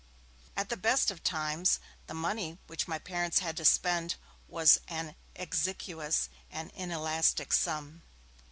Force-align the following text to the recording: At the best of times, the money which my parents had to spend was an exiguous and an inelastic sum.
At 0.57 0.69
the 0.69 0.77
best 0.77 1.11
of 1.11 1.23
times, 1.23 1.79
the 2.07 2.15
money 2.15 2.57
which 2.65 2.87
my 2.87 2.97
parents 2.97 3.37
had 3.37 3.55
to 3.57 3.65
spend 3.65 4.15
was 4.47 4.79
an 4.87 5.15
exiguous 5.35 6.27
and 6.49 6.71
an 6.71 6.75
inelastic 6.89 7.53
sum. 7.53 8.01